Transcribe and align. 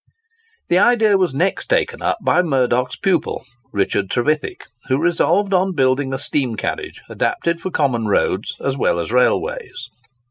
The 0.69 0.79
idea 0.79 1.15
was 1.15 1.31
next 1.35 1.67
taken 1.67 2.01
up 2.01 2.17
by 2.23 2.41
Murdock's 2.41 2.95
pupil, 2.95 3.45
Richard 3.71 4.09
Trevithick, 4.09 4.63
who 4.87 4.97
resolved 4.97 5.53
on 5.53 5.75
building 5.75 6.11
a 6.11 6.17
steam 6.17 6.55
carriage 6.55 7.03
adapted 7.07 7.61
for 7.61 7.69
common 7.69 8.07
roads 8.07 8.55
as 8.65 8.75
well 8.75 8.99
as 8.99 9.11
railways. 9.11 9.89